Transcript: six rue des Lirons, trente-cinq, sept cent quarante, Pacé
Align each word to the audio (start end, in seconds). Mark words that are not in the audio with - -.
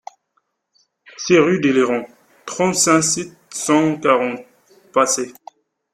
six 1.15 1.37
rue 1.37 1.59
des 1.61 1.71
Lirons, 1.73 2.07
trente-cinq, 2.47 3.03
sept 3.03 3.31
cent 3.51 3.97
quarante, 3.99 4.39
Pacé 4.93 5.31